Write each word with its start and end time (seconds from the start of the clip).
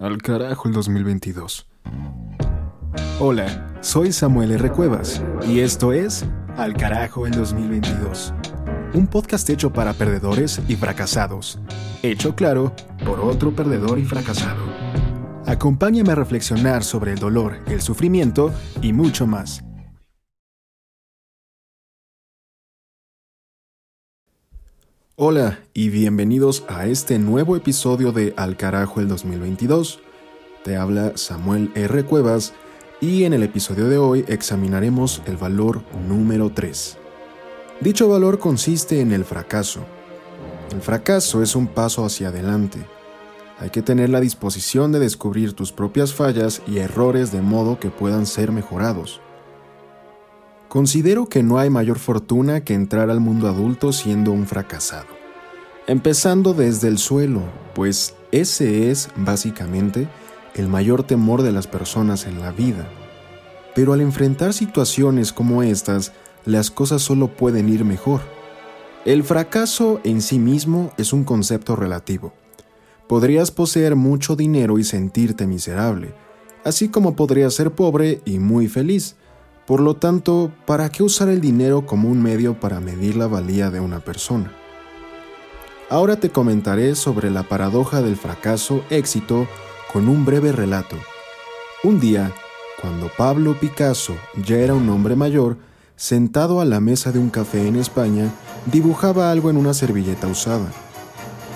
Al 0.00 0.20
carajo 0.20 0.66
el 0.66 0.74
2022. 0.74 1.68
Hola, 3.20 3.78
soy 3.80 4.10
Samuel 4.10 4.50
R. 4.50 4.72
Cuevas 4.72 5.22
y 5.46 5.60
esto 5.60 5.92
es 5.92 6.26
Al 6.56 6.74
carajo 6.74 7.28
el 7.28 7.32
2022. 7.32 8.34
Un 8.94 9.06
podcast 9.06 9.48
hecho 9.48 9.72
para 9.72 9.92
perdedores 9.92 10.60
y 10.66 10.74
fracasados. 10.74 11.60
Hecho 12.02 12.34
claro 12.34 12.74
por 13.04 13.20
otro 13.20 13.54
perdedor 13.54 14.00
y 14.00 14.04
fracasado. 14.04 14.64
Acompáñame 15.46 16.10
a 16.10 16.16
reflexionar 16.16 16.82
sobre 16.82 17.12
el 17.12 17.20
dolor, 17.20 17.60
el 17.68 17.80
sufrimiento 17.80 18.52
y 18.80 18.92
mucho 18.92 19.28
más. 19.28 19.62
Hola 25.24 25.60
y 25.72 25.88
bienvenidos 25.88 26.64
a 26.66 26.86
este 26.86 27.16
nuevo 27.20 27.54
episodio 27.54 28.10
de 28.10 28.34
Al 28.36 28.56
Carajo 28.56 28.98
el 28.98 29.06
2022. 29.06 30.00
Te 30.64 30.76
habla 30.76 31.12
Samuel 31.14 31.70
R. 31.76 32.04
Cuevas 32.04 32.54
y 33.00 33.22
en 33.22 33.32
el 33.32 33.44
episodio 33.44 33.88
de 33.88 33.98
hoy 33.98 34.24
examinaremos 34.26 35.22
el 35.26 35.36
valor 35.36 35.82
número 36.08 36.50
3. 36.50 36.98
Dicho 37.80 38.08
valor 38.08 38.40
consiste 38.40 39.00
en 39.00 39.12
el 39.12 39.24
fracaso. 39.24 39.84
El 40.72 40.80
fracaso 40.80 41.40
es 41.40 41.54
un 41.54 41.68
paso 41.68 42.04
hacia 42.04 42.26
adelante. 42.26 42.84
Hay 43.60 43.70
que 43.70 43.82
tener 43.82 44.10
la 44.10 44.18
disposición 44.18 44.90
de 44.90 44.98
descubrir 44.98 45.52
tus 45.52 45.70
propias 45.70 46.12
fallas 46.12 46.62
y 46.66 46.78
errores 46.78 47.30
de 47.30 47.42
modo 47.42 47.78
que 47.78 47.90
puedan 47.90 48.26
ser 48.26 48.50
mejorados. 48.50 49.20
Considero 50.72 51.28
que 51.28 51.42
no 51.42 51.58
hay 51.58 51.68
mayor 51.68 51.98
fortuna 51.98 52.64
que 52.64 52.72
entrar 52.72 53.10
al 53.10 53.20
mundo 53.20 53.46
adulto 53.46 53.92
siendo 53.92 54.32
un 54.32 54.46
fracasado. 54.46 55.08
Empezando 55.86 56.54
desde 56.54 56.88
el 56.88 56.96
suelo, 56.96 57.42
pues 57.74 58.14
ese 58.30 58.90
es, 58.90 59.10
básicamente, 59.14 60.08
el 60.54 60.68
mayor 60.68 61.02
temor 61.02 61.42
de 61.42 61.52
las 61.52 61.66
personas 61.66 62.24
en 62.24 62.40
la 62.40 62.52
vida. 62.52 62.88
Pero 63.74 63.92
al 63.92 64.00
enfrentar 64.00 64.54
situaciones 64.54 65.34
como 65.34 65.62
estas, 65.62 66.14
las 66.46 66.70
cosas 66.70 67.02
solo 67.02 67.28
pueden 67.28 67.68
ir 67.68 67.84
mejor. 67.84 68.22
El 69.04 69.24
fracaso 69.24 70.00
en 70.04 70.22
sí 70.22 70.38
mismo 70.38 70.94
es 70.96 71.12
un 71.12 71.24
concepto 71.24 71.76
relativo. 71.76 72.32
Podrías 73.10 73.50
poseer 73.50 73.94
mucho 73.94 74.36
dinero 74.36 74.78
y 74.78 74.84
sentirte 74.84 75.46
miserable, 75.46 76.14
así 76.64 76.88
como 76.88 77.14
podrías 77.14 77.52
ser 77.52 77.72
pobre 77.72 78.22
y 78.24 78.38
muy 78.38 78.68
feliz, 78.68 79.16
por 79.66 79.80
lo 79.80 79.94
tanto, 79.94 80.50
¿para 80.66 80.90
qué 80.90 81.02
usar 81.02 81.28
el 81.28 81.40
dinero 81.40 81.86
como 81.86 82.08
un 82.08 82.20
medio 82.20 82.58
para 82.58 82.80
medir 82.80 83.16
la 83.16 83.28
valía 83.28 83.70
de 83.70 83.78
una 83.78 84.00
persona? 84.00 84.52
Ahora 85.88 86.16
te 86.16 86.30
comentaré 86.30 86.94
sobre 86.94 87.30
la 87.30 87.44
paradoja 87.44 88.02
del 88.02 88.16
fracaso-éxito 88.16 89.46
con 89.92 90.08
un 90.08 90.24
breve 90.24 90.50
relato. 90.50 90.96
Un 91.84 92.00
día, 92.00 92.32
cuando 92.80 93.10
Pablo 93.16 93.58
Picasso 93.60 94.16
ya 94.44 94.56
era 94.56 94.74
un 94.74 94.88
hombre 94.88 95.14
mayor, 95.14 95.58
sentado 95.94 96.60
a 96.60 96.64
la 96.64 96.80
mesa 96.80 97.12
de 97.12 97.20
un 97.20 97.30
café 97.30 97.68
en 97.68 97.76
España, 97.76 98.32
dibujaba 98.66 99.30
algo 99.30 99.48
en 99.50 99.56
una 99.56 99.74
servilleta 99.74 100.26
usada. 100.26 100.72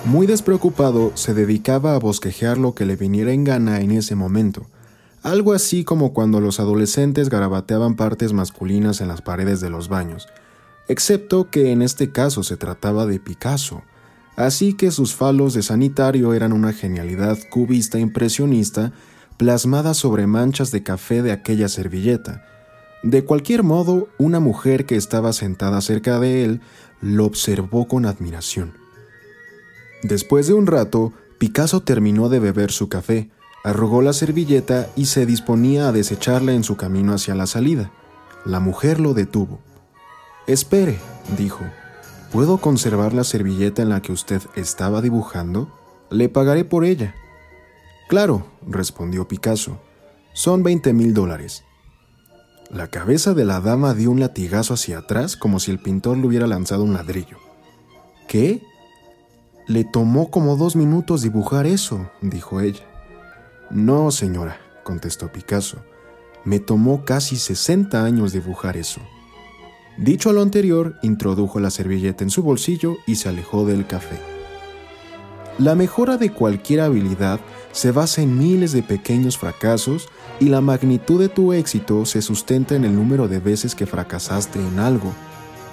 Muy 0.05 0.27
despreocupado, 0.27 1.11
se 1.15 1.33
dedicaba 1.33 1.95
a 1.95 1.99
bosquejear 1.99 2.57
lo 2.57 2.73
que 2.73 2.85
le 2.85 2.95
viniera 2.95 3.33
en 3.33 3.43
gana 3.43 3.81
en 3.81 3.91
ese 3.91 4.15
momento 4.15 4.67
algo 5.31 5.51
así 5.51 5.83
como 5.83 6.13
cuando 6.13 6.39
los 6.39 6.61
adolescentes 6.61 7.29
garabateaban 7.29 7.97
partes 7.97 8.31
masculinas 8.31 9.01
en 9.01 9.09
las 9.09 9.21
paredes 9.21 9.59
de 9.59 9.69
los 9.69 9.89
baños, 9.89 10.29
excepto 10.87 11.49
que 11.49 11.73
en 11.73 11.81
este 11.81 12.13
caso 12.13 12.43
se 12.43 12.55
trataba 12.55 13.05
de 13.05 13.19
Picasso, 13.19 13.83
así 14.37 14.73
que 14.73 14.89
sus 14.89 15.15
falos 15.15 15.53
de 15.53 15.63
sanitario 15.63 16.33
eran 16.33 16.53
una 16.53 16.71
genialidad 16.71 17.37
cubista 17.49 17.99
impresionista 17.99 18.93
plasmada 19.35 19.93
sobre 19.93 20.27
manchas 20.27 20.71
de 20.71 20.83
café 20.83 21.21
de 21.21 21.33
aquella 21.33 21.67
servilleta. 21.67 22.45
De 23.03 23.25
cualquier 23.25 23.63
modo, 23.63 24.07
una 24.17 24.39
mujer 24.39 24.85
que 24.85 24.95
estaba 24.95 25.33
sentada 25.33 25.81
cerca 25.81 26.21
de 26.21 26.45
él 26.45 26.61
lo 27.01 27.25
observó 27.25 27.89
con 27.89 28.05
admiración. 28.05 28.75
Después 30.03 30.47
de 30.47 30.53
un 30.53 30.67
rato, 30.67 31.11
Picasso 31.37 31.81
terminó 31.81 32.29
de 32.29 32.39
beber 32.39 32.71
su 32.71 32.87
café, 32.87 33.29
arrugó 33.67 34.01
la 34.01 34.13
servilleta 34.13 34.87
y 34.95 35.07
se 35.07 35.25
disponía 35.25 35.89
a 35.89 35.91
desecharla 35.91 36.53
en 36.53 36.63
su 36.63 36.77
camino 36.77 37.13
hacia 37.13 37.35
la 37.35 37.47
salida. 37.47 37.91
La 38.45 38.61
mujer 38.61 39.01
lo 39.01 39.13
detuvo. 39.13 39.59
Espere, 40.47 40.97
dijo. 41.37 41.65
¿Puedo 42.31 42.59
conservar 42.59 43.11
la 43.11 43.25
servilleta 43.25 43.81
en 43.81 43.89
la 43.89 44.01
que 44.01 44.13
usted 44.13 44.41
estaba 44.55 45.01
dibujando? 45.01 45.67
Le 46.09 46.29
pagaré 46.29 46.63
por 46.63 46.85
ella. 46.85 47.13
Claro, 48.07 48.47
respondió 48.65 49.27
Picasso. 49.27 49.81
Son 50.31 50.63
veinte 50.63 50.93
mil 50.93 51.13
dólares. 51.13 51.65
La 52.71 52.87
cabeza 52.87 53.33
de 53.33 53.43
la 53.43 53.59
dama 53.59 53.93
dio 53.93 54.11
un 54.11 54.21
latigazo 54.21 54.75
hacia 54.75 54.99
atrás 54.99 55.35
como 55.35 55.59
si 55.59 55.71
el 55.71 55.79
pintor 55.79 56.15
le 56.17 56.27
hubiera 56.27 56.47
lanzado 56.47 56.85
un 56.85 56.93
ladrillo. 56.93 57.37
¿Qué? 58.29 58.63
Le 59.67 59.83
tomó 59.83 60.31
como 60.31 60.55
dos 60.55 60.77
minutos 60.77 61.21
dibujar 61.21 61.67
eso, 61.67 62.09
dijo 62.21 62.61
ella. 62.61 62.86
No, 63.69 64.11
señora, 64.11 64.59
contestó 64.83 65.31
Picasso. 65.31 65.77
Me 66.45 66.59
tomó 66.59 67.03
casi 67.03 67.35
60 67.35 68.03
años 68.03 68.31
dibujar 68.31 68.77
eso. 68.77 69.01
Dicho 69.97 70.31
lo 70.31 70.41
anterior, 70.41 70.95
introdujo 71.01 71.59
la 71.59 71.71
servilleta 71.71 72.23
en 72.23 72.29
su 72.29 72.43
bolsillo 72.43 72.95
y 73.05 73.15
se 73.15 73.29
alejó 73.29 73.65
del 73.65 73.85
café. 73.85 74.17
La 75.57 75.73
mejora 75.73 76.17
de 76.17 76.31
cualquier 76.31 76.81
habilidad 76.81 77.39
se 77.71 77.91
basa 77.91 78.21
en 78.21 78.37
miles 78.37 78.71
de 78.71 78.83
pequeños 78.83 79.37
fracasos 79.37 80.07
y 80.39 80.45
la 80.45 80.61
magnitud 80.61 81.19
de 81.19 81.29
tu 81.29 81.51
éxito 81.51 82.05
se 82.05 82.21
sustenta 82.21 82.75
en 82.75 82.85
el 82.85 82.95
número 82.95 83.27
de 83.27 83.39
veces 83.39 83.73
que 83.73 83.87
fracasaste 83.87 84.59
en 84.59 84.77
algo. 84.77 85.11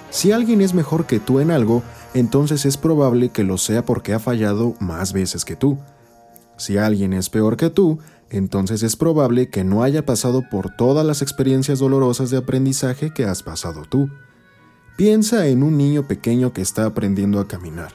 Si 0.09 0.31
alguien 0.31 0.61
es 0.61 0.73
mejor 0.73 1.05
que 1.05 1.19
tú 1.19 1.39
en 1.39 1.51
algo, 1.51 1.83
entonces 2.13 2.65
es 2.65 2.77
probable 2.77 3.29
que 3.29 3.43
lo 3.43 3.59
sea 3.59 3.85
porque 3.85 4.13
ha 4.13 4.19
fallado 4.19 4.73
más 4.79 5.13
veces 5.13 5.45
que 5.45 5.55
tú. 5.55 5.77
Si 6.57 6.77
alguien 6.77 7.13
es 7.13 7.29
peor 7.29 7.57
que 7.57 7.69
tú, 7.69 7.99
entonces 8.29 8.83
es 8.83 8.95
probable 8.95 9.49
que 9.49 9.63
no 9.63 9.83
haya 9.83 10.05
pasado 10.05 10.43
por 10.49 10.75
todas 10.75 11.05
las 11.05 11.21
experiencias 11.21 11.79
dolorosas 11.79 12.29
de 12.29 12.37
aprendizaje 12.37 13.13
que 13.13 13.25
has 13.25 13.43
pasado 13.43 13.83
tú. 13.83 14.09
Piensa 14.97 15.47
en 15.47 15.63
un 15.63 15.77
niño 15.77 16.07
pequeño 16.07 16.53
que 16.53 16.61
está 16.61 16.85
aprendiendo 16.85 17.39
a 17.39 17.47
caminar. 17.47 17.93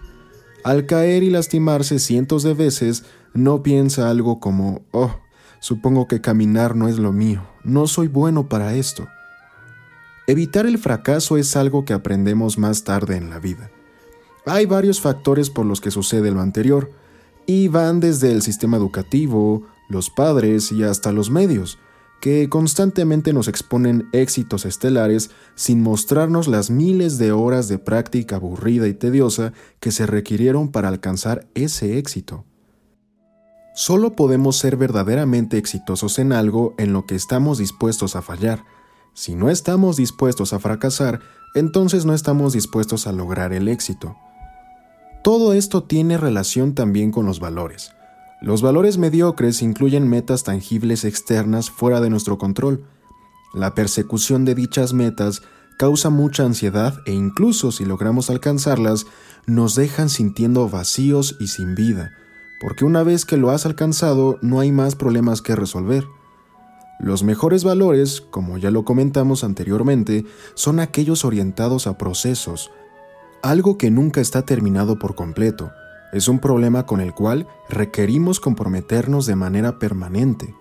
Al 0.63 0.87
caer 0.87 1.23
y 1.23 1.31
lastimarse 1.31 1.99
cientos 1.99 2.43
de 2.43 2.55
veces, 2.55 3.05
no 3.33 3.63
piensa 3.63 4.11
algo 4.11 4.41
como, 4.41 4.83
oh, 4.91 5.17
supongo 5.61 6.07
que 6.07 6.21
caminar 6.21 6.77
no 6.77 6.89
es 6.89 6.99
lo 6.99 7.13
mío, 7.13 7.43
no 7.65 7.87
soy 7.87 8.09
bueno 8.09 8.49
para 8.49 8.75
esto. 8.75 9.09
Evitar 10.27 10.67
el 10.67 10.79
fracaso 10.79 11.39
es 11.39 11.57
algo 11.57 11.85
que 11.85 11.93
aprendemos 11.93 12.59
más 12.59 12.85
tarde 12.85 13.17
en 13.17 13.31
la 13.31 13.39
vida. 13.39 13.71
Hay 14.47 14.67
varios 14.67 15.01
factores 15.01 15.51
por 15.51 15.67
los 15.67 15.81
que 15.81 15.91
sucede 15.91 16.31
lo 16.31 16.41
anterior, 16.41 16.91
y 17.51 17.67
van 17.67 17.99
desde 17.99 18.31
el 18.31 18.43
sistema 18.43 18.77
educativo, 18.77 19.67
los 19.89 20.09
padres 20.09 20.71
y 20.71 20.85
hasta 20.85 21.11
los 21.11 21.31
medios, 21.31 21.81
que 22.21 22.49
constantemente 22.49 23.33
nos 23.33 23.49
exponen 23.49 24.09
éxitos 24.13 24.65
estelares 24.65 25.33
sin 25.57 25.83
mostrarnos 25.83 26.47
las 26.47 26.71
miles 26.71 27.19
de 27.19 27.33
horas 27.33 27.67
de 27.67 27.79
práctica 27.79 28.37
aburrida 28.37 28.87
y 28.87 28.95
tediosa 28.95 29.53
que 29.81 29.91
se 29.91 30.07
requirieron 30.07 30.71
para 30.71 30.87
alcanzar 30.87 31.49
ese 31.57 31.99
éxito. 31.99 32.45
Solo 33.75 34.15
podemos 34.15 34.57
ser 34.57 34.77
verdaderamente 34.77 35.59
exitosos 35.59 36.21
en 36.21 36.33
algo 36.33 36.77
en 36.79 36.93
lo 36.93 37.05
que 37.05 37.17
estamos 37.17 37.59
dispuestos 37.59 38.15
a 38.15 38.23
fallar. 38.23 38.65
Si 39.13 39.35
no 39.35 39.51
estamos 39.51 39.97
dispuestos 39.97 40.53
a 40.53 40.61
fracasar, 40.61 41.19
entonces 41.57 42.05
no 42.05 42.15
estamos 42.15 42.53
dispuestos 42.53 43.09
a 43.09 43.13
lograr 43.13 43.53
el 43.53 43.67
éxito. 43.67 44.17
Todo 45.23 45.53
esto 45.53 45.83
tiene 45.83 46.17
relación 46.17 46.75
también 46.75 47.13
con 47.13 47.27
los 47.27 47.41
valores. 47.41 47.93
Los 48.41 48.63
valores 48.63 48.97
mediocres 48.97 49.61
incluyen 49.61 50.09
metas 50.09 50.45
tangibles 50.45 51.05
externas 51.05 51.71
fuera 51.71 52.01
de 52.01 52.09
nuestro 52.09 52.39
control. 52.39 52.85
La 53.53 53.75
persecución 53.75 54.47
de 54.47 54.55
dichas 54.55 54.95
metas 54.95 55.43
causa 55.79 56.09
mucha 56.09 56.45
ansiedad 56.45 56.95
e 57.05 57.13
incluso 57.13 57.71
si 57.71 57.85
logramos 57.85 58.31
alcanzarlas, 58.31 59.07
nos 59.47 59.75
dejan 59.75 60.09
sintiendo 60.09 60.69
vacíos 60.71 61.37
y 61.39 61.49
sin 61.49 61.75
vida, 61.75 62.13
porque 62.61 62.87
una 62.87 63.03
vez 63.03 63.27
que 63.27 63.37
lo 63.37 63.51
has 63.51 63.67
alcanzado 63.67 64.39
no 64.41 64.61
hay 64.61 64.73
más 64.73 64.95
problemas 64.95 65.43
que 65.43 65.57
resolver. 65.57 66.07
Los 66.99 67.23
mejores 67.23 67.65
valores, 67.65 68.21
como 68.21 68.59
ya 68.59 68.71
lo 68.71 68.85
comentamos 68.85 69.45
anteriormente, 69.45 70.25
son 70.55 70.81
aquellos 70.81 71.25
orientados 71.25 71.87
a 71.87 71.97
procesos, 71.97 72.71
algo 73.43 73.79
que 73.79 73.91
nunca 73.91 74.21
está 74.21 74.43
terminado 74.43 74.99
por 74.99 75.15
completo. 75.15 75.73
Es 76.13 76.29
un 76.29 76.39
problema 76.39 76.87
con 76.87 77.01
el 77.01 77.15
cual 77.15 77.47
requerimos 77.69 78.41
comprometernos 78.41 79.27
de 79.27 79.37
manera 79.37 79.79
permanente. 79.79 80.55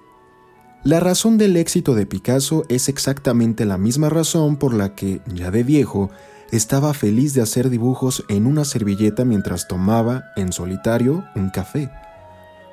La 0.83 0.99
razón 0.99 1.37
del 1.37 1.57
éxito 1.57 1.93
de 1.93 2.05
Picasso 2.05 2.63
es 2.69 2.87
exactamente 2.87 3.65
la 3.65 3.77
misma 3.77 4.09
razón 4.09 4.57
por 4.57 4.73
la 4.73 4.95
que, 4.95 5.21
ya 5.25 5.51
de 5.51 5.63
viejo, 5.63 6.09
estaba 6.51 6.93
feliz 6.93 7.33
de 7.33 7.41
hacer 7.41 7.69
dibujos 7.69 8.23
en 8.29 8.45
una 8.45 8.63
servilleta 8.63 9.25
mientras 9.25 9.67
tomaba, 9.67 10.25
en 10.35 10.53
solitario, 10.53 11.25
un 11.35 11.49
café. 11.49 11.91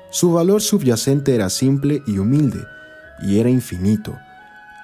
Su 0.09 0.31
valor 0.31 0.61
subyacente 0.61 1.35
era 1.35 1.49
simple 1.49 2.01
y 2.07 2.17
humilde, 2.17 2.63
y 3.21 3.39
era 3.39 3.49
infinito. 3.49 4.17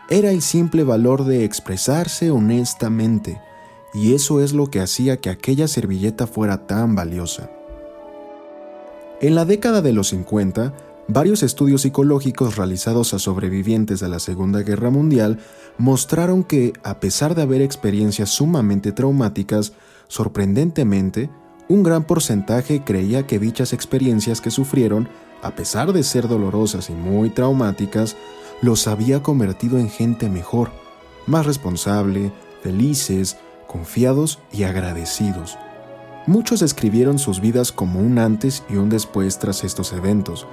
Era 0.09 0.31
el 0.31 0.41
simple 0.41 0.83
valor 0.83 1.23
de 1.23 1.45
expresarse 1.45 2.29
honestamente, 2.29 3.39
y 3.93 4.13
eso 4.13 4.41
es 4.41 4.53
lo 4.53 4.67
que 4.67 4.81
hacía 4.81 5.17
que 5.17 5.29
aquella 5.29 5.67
servilleta 5.67 6.27
fuera 6.27 6.65
tan 6.65 6.95
valiosa. 6.95 7.49
En 9.21 9.35
la 9.35 9.45
década 9.45 9.81
de 9.81 9.93
los 9.93 10.09
50, 10.09 10.73
varios 11.07 11.43
estudios 11.43 11.83
psicológicos 11.83 12.57
realizados 12.57 13.13
a 13.13 13.19
sobrevivientes 13.19 13.99
de 13.99 14.09
la 14.09 14.19
Segunda 14.19 14.61
Guerra 14.63 14.89
Mundial 14.89 15.39
mostraron 15.77 16.43
que, 16.43 16.73
a 16.83 16.99
pesar 16.99 17.35
de 17.35 17.43
haber 17.43 17.61
experiencias 17.61 18.29
sumamente 18.29 18.91
traumáticas, 18.91 19.73
sorprendentemente, 20.07 21.29
un 21.69 21.83
gran 21.83 22.03
porcentaje 22.03 22.83
creía 22.83 23.25
que 23.25 23.39
dichas 23.39 23.73
experiencias 23.73 24.41
que 24.41 24.51
sufrieron, 24.51 25.07
a 25.41 25.55
pesar 25.55 25.93
de 25.93 26.03
ser 26.03 26.27
dolorosas 26.27 26.89
y 26.89 26.93
muy 26.93 27.29
traumáticas, 27.29 28.15
los 28.61 28.87
había 28.87 29.23
convertido 29.23 29.77
en 29.77 29.89
gente 29.89 30.29
mejor, 30.29 30.71
más 31.27 31.45
responsable, 31.45 32.31
felices, 32.61 33.37
confiados 33.73 34.37
y 34.51 34.63
agradecidos. 34.63 35.57
Muchos 36.27 36.61
escribieron 36.61 37.17
sus 37.17 37.41
vidas 37.41 37.71
como 37.71 37.99
un 37.99 38.19
antes 38.19 38.63
y 38.69 38.75
un 38.75 38.89
después 38.89 39.39
tras 39.39 39.63
estos 39.63 39.91
eventos, 39.93 40.45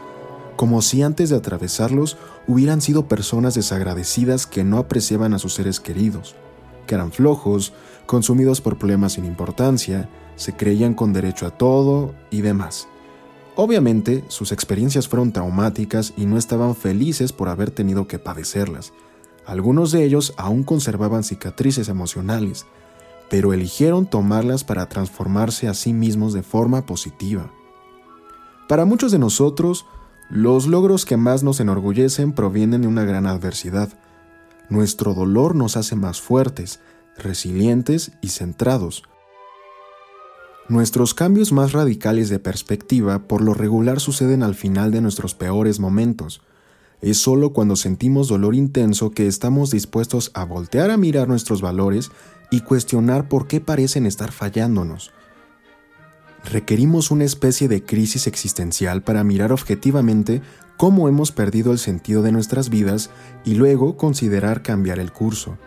como 0.56 0.80
si 0.80 1.02
antes 1.02 1.28
de 1.28 1.36
atravesarlos 1.36 2.16
hubieran 2.48 2.80
sido 2.80 3.08
personas 3.08 3.54
desagradecidas 3.54 4.46
que 4.46 4.64
no 4.64 4.78
apreciaban 4.78 5.34
a 5.34 5.38
sus 5.38 5.52
seres 5.52 5.80
queridos, 5.80 6.34
que 6.86 6.94
eran 6.94 7.12
flojos, 7.12 7.74
consumidos 8.06 8.62
por 8.62 8.78
problemas 8.78 9.12
sin 9.12 9.26
importancia, 9.26 10.08
se 10.36 10.56
creían 10.56 10.94
con 10.94 11.12
derecho 11.12 11.46
a 11.46 11.50
todo 11.50 12.14
y 12.30 12.40
demás. 12.40 12.88
Obviamente, 13.54 14.24
sus 14.28 14.50
experiencias 14.50 15.08
fueron 15.08 15.32
traumáticas 15.32 16.14
y 16.16 16.24
no 16.24 16.38
estaban 16.38 16.74
felices 16.74 17.32
por 17.32 17.50
haber 17.50 17.70
tenido 17.70 18.08
que 18.08 18.18
padecerlas. 18.18 18.94
Algunos 19.44 19.92
de 19.92 20.04
ellos 20.04 20.32
aún 20.38 20.64
conservaban 20.64 21.22
cicatrices 21.22 21.88
emocionales, 21.88 22.64
pero 23.30 23.54
eligieron 23.54 24.06
tomarlas 24.06 24.64
para 24.64 24.88
transformarse 24.88 25.68
a 25.68 25.74
sí 25.74 25.94
mismos 25.94 26.34
de 26.34 26.42
forma 26.42 26.84
positiva. 26.84 27.50
Para 28.68 28.84
muchos 28.84 29.12
de 29.12 29.18
nosotros, 29.18 29.86
los 30.28 30.66
logros 30.66 31.06
que 31.06 31.16
más 31.16 31.42
nos 31.42 31.60
enorgullecen 31.60 32.32
provienen 32.32 32.82
de 32.82 32.88
una 32.88 33.04
gran 33.04 33.26
adversidad. 33.26 33.88
Nuestro 34.68 35.14
dolor 35.14 35.54
nos 35.54 35.76
hace 35.76 35.96
más 35.96 36.20
fuertes, 36.20 36.80
resilientes 37.16 38.12
y 38.20 38.28
centrados. 38.28 39.04
Nuestros 40.68 41.14
cambios 41.14 41.50
más 41.50 41.72
radicales 41.72 42.28
de 42.28 42.38
perspectiva 42.38 43.26
por 43.26 43.40
lo 43.42 43.54
regular 43.54 43.98
suceden 43.98 44.44
al 44.44 44.54
final 44.54 44.92
de 44.92 45.00
nuestros 45.00 45.34
peores 45.34 45.80
momentos. 45.80 46.42
Es 47.02 47.18
solo 47.18 47.52
cuando 47.52 47.76
sentimos 47.76 48.28
dolor 48.28 48.54
intenso 48.54 49.10
que 49.10 49.26
estamos 49.26 49.70
dispuestos 49.70 50.30
a 50.34 50.44
voltear 50.44 50.90
a 50.90 50.96
mirar 50.96 51.28
nuestros 51.28 51.62
valores 51.62 52.10
y 52.50 52.60
cuestionar 52.60 53.28
por 53.28 53.46
qué 53.46 53.60
parecen 53.60 54.06
estar 54.06 54.32
fallándonos. 54.32 55.12
Requerimos 56.44 57.10
una 57.10 57.24
especie 57.24 57.68
de 57.68 57.84
crisis 57.84 58.26
existencial 58.26 59.02
para 59.02 59.24
mirar 59.24 59.52
objetivamente 59.52 60.42
cómo 60.76 61.08
hemos 61.08 61.32
perdido 61.32 61.72
el 61.72 61.78
sentido 61.78 62.22
de 62.22 62.32
nuestras 62.32 62.70
vidas 62.70 63.10
y 63.44 63.54
luego 63.54 63.96
considerar 63.96 64.62
cambiar 64.62 64.98
el 64.98 65.12
curso. 65.12 65.58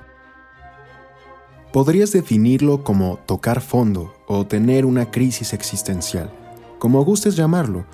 Podrías 1.71 2.11
definirlo 2.11 2.83
como 2.83 3.17
tocar 3.25 3.61
fondo 3.61 4.13
o 4.27 4.45
tener 4.45 4.85
una 4.85 5.09
crisis 5.09 5.53
existencial, 5.53 6.31
como 6.79 7.03
gustes 7.03 7.35
llamarlo. 7.35 7.85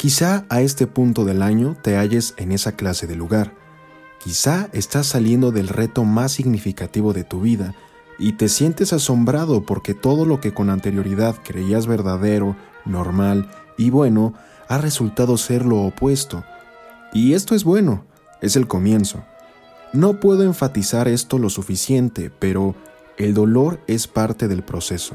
Quizá 0.00 0.46
a 0.48 0.62
este 0.62 0.86
punto 0.86 1.26
del 1.26 1.42
año 1.42 1.76
te 1.82 1.98
halles 1.98 2.32
en 2.38 2.52
esa 2.52 2.72
clase 2.72 3.06
de 3.06 3.16
lugar. 3.16 3.54
Quizá 4.18 4.70
estás 4.72 5.08
saliendo 5.08 5.52
del 5.52 5.68
reto 5.68 6.04
más 6.04 6.32
significativo 6.32 7.12
de 7.12 7.22
tu 7.22 7.42
vida 7.42 7.74
y 8.18 8.32
te 8.32 8.48
sientes 8.48 8.94
asombrado 8.94 9.66
porque 9.66 9.92
todo 9.92 10.24
lo 10.24 10.40
que 10.40 10.54
con 10.54 10.70
anterioridad 10.70 11.36
creías 11.44 11.86
verdadero, 11.86 12.56
normal 12.86 13.50
y 13.76 13.90
bueno 13.90 14.32
ha 14.68 14.78
resultado 14.78 15.36
ser 15.36 15.66
lo 15.66 15.82
opuesto. 15.82 16.44
Y 17.12 17.34
esto 17.34 17.54
es 17.54 17.62
bueno, 17.62 18.06
es 18.40 18.56
el 18.56 18.66
comienzo. 18.66 19.22
No 19.92 20.18
puedo 20.18 20.44
enfatizar 20.44 21.08
esto 21.08 21.36
lo 21.36 21.50
suficiente, 21.50 22.30
pero 22.30 22.74
el 23.18 23.34
dolor 23.34 23.80
es 23.86 24.06
parte 24.06 24.48
del 24.48 24.62
proceso. 24.62 25.14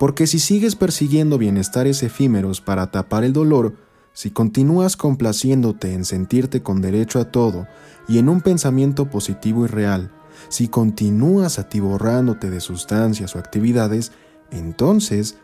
Porque 0.00 0.26
si 0.26 0.40
sigues 0.40 0.74
persiguiendo 0.74 1.38
bienestares 1.38 2.02
efímeros 2.02 2.60
para 2.60 2.90
tapar 2.90 3.22
el 3.22 3.32
dolor, 3.32 3.76
si 4.12 4.30
continúas 4.30 4.96
complaciéndote 4.96 5.94
en 5.94 6.04
sentirte 6.04 6.62
con 6.62 6.80
derecho 6.80 7.20
a 7.20 7.30
todo 7.30 7.66
y 8.08 8.18
en 8.18 8.28
un 8.28 8.40
pensamiento 8.40 9.08
positivo 9.08 9.64
y 9.64 9.68
real, 9.68 10.10
si 10.48 10.68
continúas 10.68 11.58
atiborrándote 11.58 12.50
de 12.50 12.60
sustancias 12.60 13.36
o 13.36 13.38
actividades, 13.38 14.12
entonces 14.50 15.36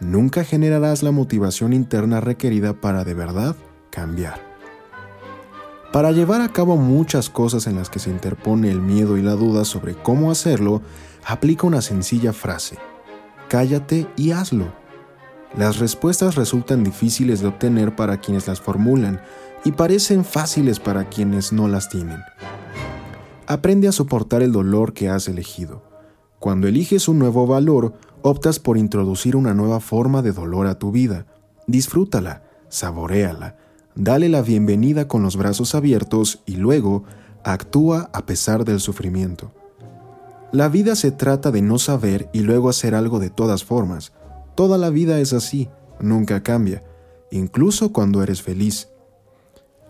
nunca 0.00 0.44
generarás 0.44 1.02
la 1.02 1.10
motivación 1.10 1.72
interna 1.72 2.20
requerida 2.20 2.80
para 2.80 3.04
de 3.04 3.14
verdad 3.14 3.56
cambiar. 3.90 4.40
Para 5.92 6.10
llevar 6.10 6.40
a 6.40 6.48
cabo 6.48 6.76
muchas 6.76 7.30
cosas 7.30 7.68
en 7.68 7.76
las 7.76 7.88
que 7.88 8.00
se 8.00 8.10
interpone 8.10 8.68
el 8.68 8.80
miedo 8.80 9.16
y 9.16 9.22
la 9.22 9.34
duda 9.34 9.64
sobre 9.64 9.94
cómo 9.94 10.32
hacerlo, 10.32 10.82
aplica 11.24 11.68
una 11.68 11.82
sencilla 11.82 12.32
frase. 12.32 12.78
Cállate 13.48 14.08
y 14.16 14.32
hazlo. 14.32 14.83
Las 15.56 15.78
respuestas 15.78 16.34
resultan 16.34 16.82
difíciles 16.82 17.40
de 17.40 17.46
obtener 17.46 17.94
para 17.94 18.18
quienes 18.18 18.48
las 18.48 18.60
formulan 18.60 19.20
y 19.64 19.72
parecen 19.72 20.24
fáciles 20.24 20.80
para 20.80 21.08
quienes 21.08 21.52
no 21.52 21.68
las 21.68 21.88
tienen. 21.88 22.20
Aprende 23.46 23.86
a 23.86 23.92
soportar 23.92 24.42
el 24.42 24.52
dolor 24.52 24.94
que 24.94 25.08
has 25.08 25.28
elegido. 25.28 25.82
Cuando 26.40 26.66
eliges 26.66 27.08
un 27.08 27.18
nuevo 27.18 27.46
valor, 27.46 27.94
optas 28.22 28.58
por 28.58 28.76
introducir 28.76 29.36
una 29.36 29.54
nueva 29.54 29.80
forma 29.80 30.22
de 30.22 30.32
dolor 30.32 30.66
a 30.66 30.78
tu 30.78 30.90
vida. 30.90 31.26
Disfrútala, 31.66 32.42
saboréala, 32.68 33.56
dale 33.94 34.28
la 34.28 34.42
bienvenida 34.42 35.06
con 35.06 35.22
los 35.22 35.36
brazos 35.36 35.74
abiertos 35.74 36.42
y 36.46 36.56
luego 36.56 37.04
actúa 37.44 38.10
a 38.12 38.26
pesar 38.26 38.64
del 38.64 38.80
sufrimiento. 38.80 39.52
La 40.52 40.68
vida 40.68 40.96
se 40.96 41.12
trata 41.12 41.50
de 41.50 41.62
no 41.62 41.78
saber 41.78 42.28
y 42.32 42.40
luego 42.40 42.68
hacer 42.68 42.94
algo 42.94 43.20
de 43.20 43.30
todas 43.30 43.64
formas. 43.64 44.12
Toda 44.54 44.78
la 44.78 44.90
vida 44.90 45.18
es 45.18 45.32
así, 45.32 45.68
nunca 46.00 46.42
cambia, 46.42 46.84
incluso 47.30 47.92
cuando 47.92 48.22
eres 48.22 48.42
feliz. 48.42 48.88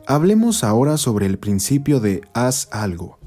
Hablemos 0.07 0.65
ahora 0.65 0.97
sobre 0.97 1.27
el 1.27 1.39
principio 1.39 2.01
de 2.01 2.23
haz 2.33 2.69
algo. 2.71 3.19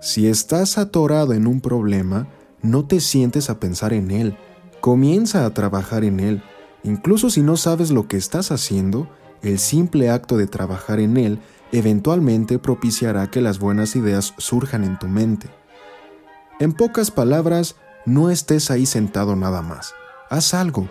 Si 0.00 0.26
estás 0.28 0.78
atorado 0.78 1.32
en 1.32 1.46
un 1.46 1.60
problema, 1.60 2.28
no 2.62 2.86
te 2.86 3.00
sientes 3.00 3.50
a 3.50 3.58
pensar 3.58 3.92
en 3.92 4.10
él, 4.10 4.36
comienza 4.80 5.46
a 5.46 5.54
trabajar 5.54 6.04
en 6.04 6.20
él. 6.20 6.42
Incluso 6.82 7.30
si 7.30 7.40
no 7.40 7.56
sabes 7.56 7.90
lo 7.90 8.06
que 8.06 8.16
estás 8.16 8.52
haciendo, 8.52 9.08
el 9.42 9.58
simple 9.58 10.10
acto 10.10 10.36
de 10.36 10.46
trabajar 10.46 11.00
en 11.00 11.16
él 11.16 11.38
eventualmente 11.72 12.58
propiciará 12.58 13.30
que 13.30 13.40
las 13.40 13.58
buenas 13.58 13.96
ideas 13.96 14.34
surjan 14.38 14.84
en 14.84 14.98
tu 14.98 15.08
mente. 15.08 15.48
En 16.60 16.72
pocas 16.72 17.10
palabras, 17.10 17.76
no 18.06 18.30
estés 18.30 18.70
ahí 18.70 18.86
sentado 18.86 19.34
nada 19.34 19.62
más. 19.62 19.94
Haz 20.34 20.52
algo. 20.52 20.88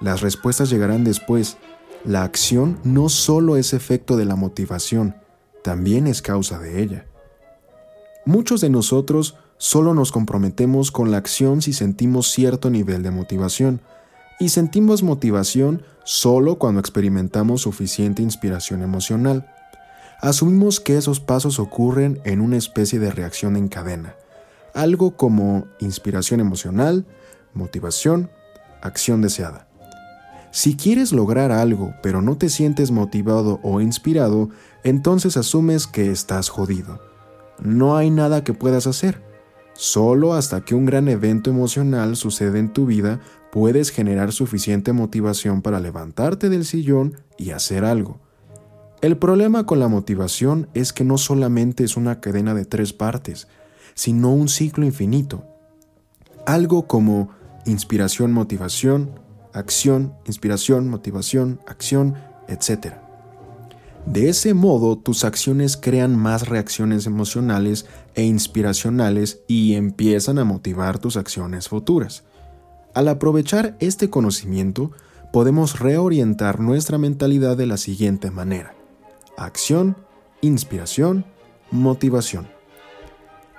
Las 0.00 0.20
respuestas 0.20 0.70
llegarán 0.70 1.02
después. 1.02 1.56
La 2.04 2.22
acción 2.22 2.78
no 2.84 3.08
solo 3.08 3.56
es 3.56 3.72
efecto 3.72 4.16
de 4.16 4.24
la 4.24 4.36
motivación, 4.36 5.16
también 5.64 6.06
es 6.06 6.22
causa 6.22 6.60
de 6.60 6.80
ella. 6.84 7.06
Muchos 8.26 8.60
de 8.60 8.70
nosotros 8.70 9.34
solo 9.56 9.92
nos 9.92 10.12
comprometemos 10.12 10.92
con 10.92 11.10
la 11.10 11.16
acción 11.16 11.62
si 11.62 11.72
sentimos 11.72 12.30
cierto 12.30 12.70
nivel 12.70 13.02
de 13.02 13.10
motivación, 13.10 13.80
y 14.38 14.50
sentimos 14.50 15.02
motivación 15.02 15.82
solo 16.04 16.54
cuando 16.54 16.78
experimentamos 16.78 17.62
suficiente 17.62 18.22
inspiración 18.22 18.82
emocional. 18.82 19.52
Asumimos 20.20 20.78
que 20.78 20.96
esos 20.96 21.18
pasos 21.18 21.58
ocurren 21.58 22.20
en 22.22 22.40
una 22.40 22.56
especie 22.56 23.00
de 23.00 23.10
reacción 23.10 23.56
en 23.56 23.66
cadena, 23.66 24.14
algo 24.74 25.16
como 25.16 25.66
inspiración 25.80 26.38
emocional, 26.38 27.04
motivación, 27.52 28.30
acción 28.82 29.22
deseada. 29.22 29.68
Si 30.50 30.76
quieres 30.76 31.12
lograr 31.12 31.52
algo 31.52 31.94
pero 32.02 32.22
no 32.22 32.36
te 32.36 32.48
sientes 32.48 32.90
motivado 32.90 33.60
o 33.62 33.80
inspirado, 33.80 34.50
entonces 34.84 35.36
asumes 35.36 35.86
que 35.86 36.10
estás 36.10 36.48
jodido 36.48 37.00
no 37.62 37.96
hay 37.96 38.10
nada 38.10 38.44
que 38.44 38.54
puedas 38.54 38.86
hacer. 38.86 39.22
Solo 39.74 40.34
hasta 40.34 40.62
que 40.62 40.74
un 40.74 40.86
gran 40.86 41.08
evento 41.08 41.50
emocional 41.50 42.16
sucede 42.16 42.58
en 42.58 42.72
tu 42.72 42.86
vida 42.86 43.20
puedes 43.52 43.90
generar 43.90 44.32
suficiente 44.32 44.92
motivación 44.92 45.62
para 45.62 45.80
levantarte 45.80 46.48
del 46.48 46.64
sillón 46.64 47.18
y 47.36 47.50
hacer 47.50 47.84
algo. 47.84 48.20
El 49.02 49.18
problema 49.18 49.66
con 49.66 49.78
la 49.78 49.88
motivación 49.88 50.68
es 50.72 50.92
que 50.92 51.04
no 51.04 51.18
solamente 51.18 51.84
es 51.84 51.96
una 51.96 52.20
cadena 52.20 52.54
de 52.54 52.64
tres 52.64 52.92
partes, 52.92 53.48
sino 53.94 54.32
un 54.32 54.48
ciclo 54.48 54.84
infinito. 54.84 55.44
Algo 56.46 56.86
como 56.86 57.30
inspiración, 57.66 58.32
motivación, 58.32 59.20
acción, 59.52 60.14
inspiración, 60.24 60.88
motivación, 60.88 61.60
acción, 61.66 62.14
etc. 62.48 62.94
De 64.06 64.28
ese 64.28 64.54
modo, 64.54 64.96
tus 64.96 65.24
acciones 65.24 65.76
crean 65.76 66.16
más 66.16 66.48
reacciones 66.48 67.06
emocionales 67.06 67.86
e 68.14 68.22
inspiracionales 68.24 69.40
y 69.48 69.74
empiezan 69.74 70.38
a 70.38 70.44
motivar 70.44 70.98
tus 70.98 71.16
acciones 71.16 71.68
futuras. 71.68 72.22
Al 72.94 73.08
aprovechar 73.08 73.76
este 73.80 74.08
conocimiento, 74.08 74.92
podemos 75.32 75.80
reorientar 75.80 76.60
nuestra 76.60 76.98
mentalidad 76.98 77.56
de 77.56 77.66
la 77.66 77.76
siguiente 77.76 78.30
manera. 78.30 78.74
Acción, 79.36 79.96
inspiración, 80.40 81.26
motivación. 81.70 82.55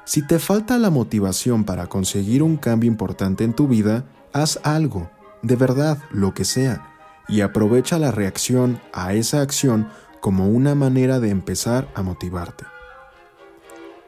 Si 0.07 0.21
te 0.21 0.39
falta 0.39 0.77
la 0.77 0.89
motivación 0.89 1.65
para 1.65 1.87
conseguir 1.87 2.41
un 2.41 2.55
cambio 2.55 2.89
importante 2.89 3.43
en 3.43 3.51
tu 3.51 3.67
vida, 3.67 4.05
haz 4.31 4.57
algo, 4.63 5.11
de 5.41 5.57
verdad, 5.57 5.97
lo 6.11 6.33
que 6.33 6.45
sea, 6.45 6.95
y 7.27 7.41
aprovecha 7.41 7.99
la 7.99 8.09
reacción 8.11 8.79
a 8.93 9.13
esa 9.13 9.41
acción 9.41 9.89
como 10.21 10.47
una 10.47 10.75
manera 10.75 11.19
de 11.19 11.29
empezar 11.29 11.89
a 11.93 12.03
motivarte. 12.03 12.63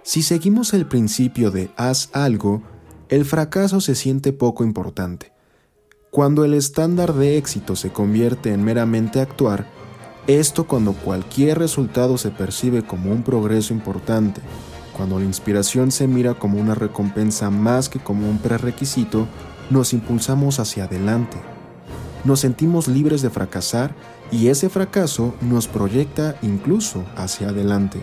Si 0.02 0.24
seguimos 0.24 0.74
el 0.74 0.86
principio 0.86 1.52
de 1.52 1.70
haz 1.76 2.10
algo, 2.14 2.64
el 3.10 3.26
fracaso 3.26 3.82
se 3.82 3.94
siente 3.94 4.32
poco 4.32 4.64
importante. 4.64 5.34
Cuando 6.12 6.46
el 6.46 6.54
estándar 6.54 7.12
de 7.12 7.38
éxito 7.38 7.76
se 7.76 7.92
convierte 7.92 8.54
en 8.54 8.64
meramente 8.64 9.20
actuar, 9.20 9.68
esto 10.28 10.66
cuando 10.66 10.94
cualquier 10.94 11.60
resultado 11.60 12.18
se 12.18 12.30
percibe 12.30 12.84
como 12.84 13.12
un 13.12 13.22
progreso 13.22 13.74
importante, 13.74 14.40
cuando 15.00 15.18
la 15.18 15.24
inspiración 15.24 15.94
se 15.94 16.10
mira 16.10 16.34
como 16.34 16.60
una 16.60 16.76
recompensa 16.76 17.50
más 17.50 17.88
que 17.88 18.00
como 18.00 18.30
un 18.30 18.38
prerequisito, 18.38 19.30
nos 19.70 19.94
impulsamos 19.94 20.60
hacia 20.60 20.84
adelante. 20.84 21.38
Nos 22.26 22.42
sentimos 22.42 22.90
libres 22.90 23.22
de 23.22 23.30
fracasar 23.30 23.96
y 24.30 24.50
ese 24.50 24.68
fracaso 24.68 25.36
nos 25.40 25.70
proyecta 25.70 26.36
incluso 26.42 27.06
hacia 27.16 27.48
adelante. 27.48 28.02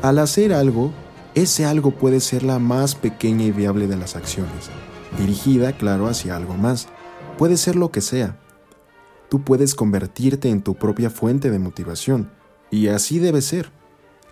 Al 0.00 0.20
hacer 0.20 0.54
algo, 0.54 0.90
ese 1.34 1.66
algo 1.66 1.90
puede 1.90 2.20
ser 2.20 2.44
la 2.44 2.58
más 2.58 2.94
pequeña 2.94 3.44
y 3.44 3.50
viable 3.50 3.86
de 3.86 3.98
las 3.98 4.16
acciones, 4.16 4.70
dirigida, 5.18 5.74
claro, 5.74 6.08
hacia 6.08 6.34
algo 6.34 6.54
más. 6.54 6.88
Puede 7.36 7.58
ser 7.58 7.76
lo 7.76 7.90
que 7.90 8.00
sea. 8.00 8.38
Tú 9.28 9.42
puedes 9.42 9.74
convertirte 9.74 10.48
en 10.48 10.62
tu 10.62 10.76
propia 10.76 11.10
fuente 11.10 11.50
de 11.50 11.58
motivación, 11.58 12.30
y 12.70 12.88
así 12.88 13.18
debe 13.18 13.42
ser. 13.42 13.79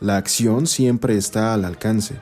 La 0.00 0.16
acción 0.16 0.66
siempre 0.66 1.16
está 1.16 1.54
al 1.54 1.64
alcance, 1.64 2.16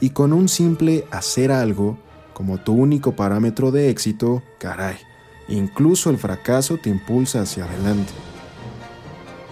y 0.00 0.10
con 0.10 0.32
un 0.32 0.48
simple 0.48 1.04
hacer 1.10 1.52
algo, 1.52 1.98
como 2.32 2.58
tu 2.58 2.72
único 2.72 3.16
parámetro 3.16 3.70
de 3.70 3.90
éxito, 3.90 4.42
caray, 4.58 4.96
incluso 5.48 6.08
el 6.08 6.16
fracaso 6.16 6.78
te 6.82 6.88
impulsa 6.88 7.42
hacia 7.42 7.64
adelante. 7.64 8.12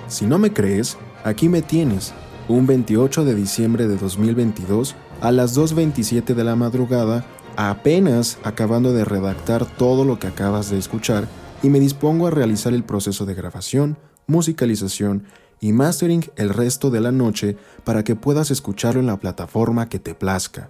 Si 0.09 0.25
no 0.25 0.39
me 0.39 0.53
crees, 0.53 0.97
aquí 1.25 1.49
me 1.49 1.61
tienes, 1.61 2.15
un 2.49 2.67
28 2.67 3.25
de 3.25 3.35
diciembre 3.35 3.89
de 3.89 3.97
2022 3.97 4.95
a 5.21 5.33
las 5.33 5.59
2.27 5.59 6.35
de 6.35 6.45
la 6.45 6.57
madrugada, 6.57 7.27
apenas 7.57 8.39
acabando 8.45 8.93
de 8.93 9.05
redactar 9.05 9.67
todo 9.67 10.05
lo 10.05 10.19
que 10.19 10.29
acabas 10.29 10.71
de 10.71 10.79
escuchar 10.79 11.27
y 11.63 11.69
me 11.69 11.81
dispongo 11.81 12.27
a 12.27 12.31
realizar 12.31 12.73
el 12.73 12.85
proceso 12.85 13.27
de 13.27 13.35
grabación, 13.35 13.99
musicalización 14.27 15.25
y 15.61 15.73
mastering 15.73 16.31
el 16.37 16.51
resto 16.51 16.91
de 16.91 17.01
la 17.01 17.13
noche 17.13 17.57
para 17.85 18.05
que 18.05 18.17
puedas 18.17 18.51
escucharlo 18.51 19.01
en 19.01 19.07
la 19.07 19.19
plataforma 19.19 19.89
que 19.89 19.99
te 19.99 20.15
plazca. 20.15 20.69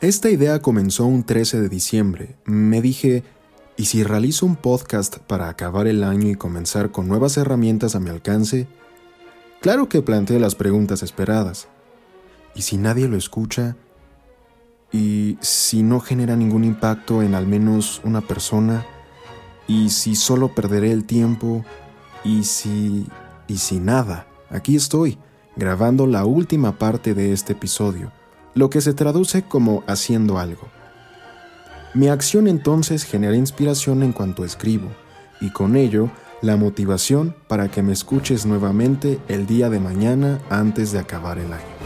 Esta 0.00 0.30
idea 0.30 0.60
comenzó 0.60 1.06
un 1.06 1.24
13 1.24 1.60
de 1.60 1.68
diciembre. 1.68 2.36
Me 2.44 2.82
dije, 2.82 3.24
¿y 3.76 3.86
si 3.86 4.04
realizo 4.04 4.44
un 4.46 4.56
podcast 4.56 5.18
para 5.18 5.48
acabar 5.48 5.86
el 5.86 6.04
año 6.04 6.28
y 6.28 6.34
comenzar 6.34 6.92
con 6.92 7.08
nuevas 7.08 7.36
herramientas 7.38 7.94
a 7.96 8.00
mi 8.00 8.10
alcance? 8.10 8.68
Claro 9.60 9.88
que 9.88 10.02
planteé 10.02 10.38
las 10.38 10.54
preguntas 10.54 11.02
esperadas. 11.02 11.68
¿Y 12.54 12.62
si 12.62 12.76
nadie 12.76 13.08
lo 13.08 13.16
escucha? 13.16 13.76
¿Y 14.92 15.38
si 15.40 15.82
no 15.82 16.00
genera 16.00 16.36
ningún 16.36 16.64
impacto 16.64 17.22
en 17.22 17.34
al 17.34 17.46
menos 17.46 18.00
una 18.04 18.20
persona? 18.20 18.86
¿Y 19.66 19.90
si 19.90 20.14
solo 20.14 20.54
perderé 20.54 20.92
el 20.92 21.04
tiempo? 21.04 21.64
¿Y 22.26 22.44
si... 22.44 23.06
y 23.46 23.56
si 23.58 23.78
nada? 23.78 24.26
Aquí 24.50 24.76
estoy, 24.76 25.18
grabando 25.54 26.06
la 26.06 26.24
última 26.24 26.78
parte 26.78 27.14
de 27.14 27.32
este 27.32 27.52
episodio 27.52 28.12
lo 28.56 28.70
que 28.70 28.80
se 28.80 28.94
traduce 28.94 29.42
como 29.42 29.84
haciendo 29.86 30.38
algo. 30.38 30.68
Mi 31.92 32.08
acción 32.08 32.48
entonces 32.48 33.04
genera 33.04 33.36
inspiración 33.36 34.02
en 34.02 34.12
cuanto 34.12 34.46
escribo, 34.46 34.88
y 35.42 35.50
con 35.50 35.76
ello 35.76 36.10
la 36.40 36.56
motivación 36.56 37.36
para 37.48 37.70
que 37.70 37.82
me 37.82 37.92
escuches 37.92 38.46
nuevamente 38.46 39.20
el 39.28 39.46
día 39.46 39.68
de 39.68 39.78
mañana 39.78 40.40
antes 40.48 40.90
de 40.90 40.98
acabar 40.98 41.38
el 41.38 41.52
año. 41.52 41.85